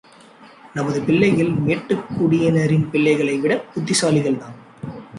நமது 0.75 1.01
பிள்ளைகள் 1.01 1.51
மேட்டுக் 1.59 2.07
குடியினரின் 2.17 2.89
பிள்ளைகளை 2.89 3.37
விடப் 3.37 3.69
புத்திசாலிகள் 3.73 4.39
தான்! 4.39 4.57